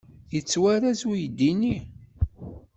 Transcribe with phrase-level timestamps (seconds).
[0.33, 1.77] Yettwarez uydi-nni?